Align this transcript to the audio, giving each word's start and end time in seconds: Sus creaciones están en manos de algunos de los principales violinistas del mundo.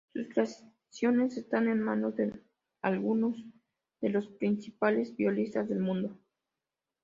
Sus 0.15 0.27
creaciones 0.33 1.37
están 1.37 1.67
en 1.67 1.79
manos 1.79 2.15
de 2.15 2.33
algunos 2.81 3.37
de 4.01 4.09
los 4.09 4.29
principales 4.29 5.15
violinistas 5.15 5.69
del 5.69 5.77
mundo. 5.77 6.17